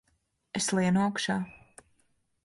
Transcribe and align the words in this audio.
Es 0.59 0.69
lienu 0.77 1.03
augšā! 1.07 1.35